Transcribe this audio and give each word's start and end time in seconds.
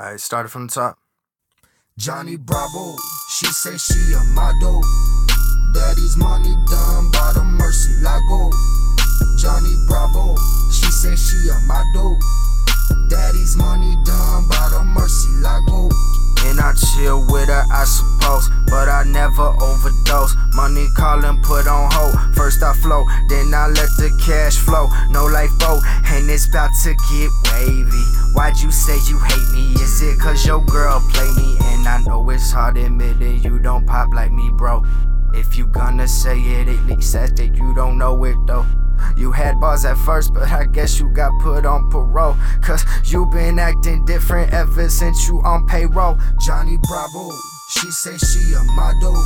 Alright, 0.00 0.20
started 0.20 0.50
from 0.50 0.68
the 0.68 0.72
top. 0.72 0.98
Johnny 1.96 2.36
Bravo, 2.36 2.94
she 3.30 3.46
say 3.46 3.76
she 3.76 4.14
a 4.14 4.22
model. 4.32 4.80
Daddy's 5.74 6.16
money 6.16 6.54
done 6.70 7.10
by 7.10 7.32
the 7.34 7.42
Mercy 7.42 7.90
Lago. 8.00 8.50
Johnny 9.38 9.74
Bravo, 9.88 10.36
she 10.70 10.86
say 10.92 11.16
she 11.16 11.48
a 11.50 11.58
model. 11.66 12.16
Daddy's 13.08 13.56
money 13.56 13.96
done 14.04 14.46
by 14.46 14.68
the 14.70 14.86
Murcielago. 14.86 15.90
And 16.46 16.60
I 16.60 16.72
chill 16.74 17.26
with 17.32 17.48
her, 17.48 17.64
I 17.72 17.84
suppose, 17.84 18.48
but 18.68 18.88
I 18.88 19.02
never 19.04 19.50
overdose. 19.60 20.36
Money 20.54 20.86
calling, 20.96 21.42
put 21.42 21.66
on 21.66 21.90
hold. 21.90 22.36
First 22.36 22.62
I 22.62 22.72
flow, 22.74 23.04
then 23.28 23.52
I 23.52 23.66
let 23.66 23.90
the 23.98 24.14
cash 24.24 24.58
flow. 24.58 24.88
No 25.10 25.26
life 25.26 25.50
boat, 25.58 25.82
and 26.28 26.34
it's 26.34 26.46
about 26.46 26.70
to 26.82 26.90
get 27.10 27.30
wavy. 27.50 28.04
Why'd 28.34 28.58
you 28.58 28.70
say 28.70 28.98
you 29.08 29.18
hate 29.18 29.50
me? 29.54 29.72
Is 29.80 30.02
it 30.02 30.20
cause 30.20 30.44
your 30.44 30.62
girl 30.66 31.00
play 31.10 31.30
me? 31.36 31.56
And 31.62 31.88
I 31.88 32.02
know 32.02 32.28
it's 32.28 32.50
hard 32.50 32.76
admitting 32.76 33.42
you 33.42 33.58
don't 33.58 33.86
pop 33.86 34.12
like 34.12 34.30
me, 34.30 34.50
bro. 34.52 34.84
If 35.32 35.56
you 35.56 35.66
gonna 35.68 36.06
say 36.06 36.38
it, 36.38 36.68
at 36.68 36.84
least 36.84 37.12
say 37.12 37.28
that 37.34 37.56
you 37.56 37.74
don't 37.74 37.96
know 37.96 38.24
it 38.24 38.36
though. 38.46 38.66
You 39.16 39.32
had 39.32 39.58
bars 39.58 39.86
at 39.86 39.96
first, 39.96 40.34
but 40.34 40.50
I 40.50 40.66
guess 40.66 41.00
you 41.00 41.08
got 41.14 41.32
put 41.40 41.64
on 41.64 41.88
parole. 41.88 42.36
Cause 42.60 42.84
you 43.04 43.24
been 43.26 43.58
acting 43.58 44.04
different 44.04 44.52
ever 44.52 44.90
since 44.90 45.28
you 45.28 45.40
on 45.44 45.66
payroll. 45.66 46.18
Johnny 46.44 46.76
Bravo, 46.82 47.30
she 47.70 47.90
say 47.90 48.18
she 48.18 48.52
a 48.52 48.62
model. 48.74 49.16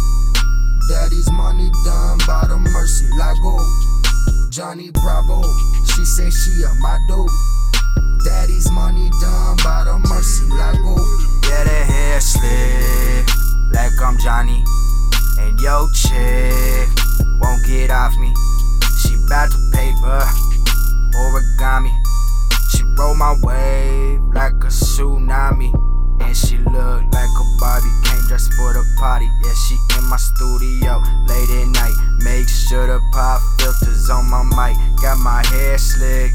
Daddy's 0.89 1.31
money 1.33 1.69
done 1.85 2.19
by 2.29 2.47
the 2.47 2.59
Murcielago. 2.63 3.93
Johnny 4.51 4.91
Bravo, 4.91 5.43
she 5.95 6.05
say 6.05 6.31
she 6.31 6.63
a 6.63 6.75
model. 6.81 7.29
Daddy's 8.25 8.71
money 8.71 9.11
done 9.21 9.57
by 9.65 9.85
the 9.85 9.99
Murcielago. 10.09 10.97
Yeah, 11.49 11.65
the 11.65 11.79
hair 11.93 12.21
slick, 12.21 13.27
like 13.73 13.93
I'm 14.01 14.17
Johnny. 14.19 14.65
And 15.39 15.61
yo, 15.61 15.89
chick 15.93 16.89
won't 17.41 17.65
get 17.67 17.91
off 17.91 18.17
me. 18.17 18.33
She 19.01 19.17
bout 19.29 19.51
to 19.51 19.59
paper, 19.73 20.23
origami. 21.15 21.93
She 22.71 22.85
roll 22.97 23.15
my 23.15 23.37
wave 23.43 24.23
like 24.33 24.55
a 24.65 24.71
tsunami. 24.73 25.73
And 26.23 26.37
she 26.37 26.57
look 26.57 27.03
like 27.13 27.35
a 27.37 27.45
Barbie, 27.59 27.91
came 28.05 28.23
dressed 28.29 28.55
for 28.55 28.73
the 28.73 28.85
party. 28.99 29.29
Yeah, 29.45 29.55
she 29.69 29.77
in 29.99 30.05
my 30.09 30.17
studio 30.17 31.03
late 31.27 31.51
at 31.51 31.69
night. 31.69 31.97
Make 32.25 32.49
sure 32.49 32.87
the 32.87 33.01
pop 33.13 33.43
filters 33.59 34.09
on 34.09 34.31
my 34.31 34.43
mic. 34.45 34.77
Got 35.13 35.21
my 35.21 35.47
hair 35.49 35.77
slick 35.77 36.33